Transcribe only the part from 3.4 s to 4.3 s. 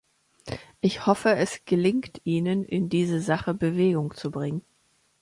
Bewegung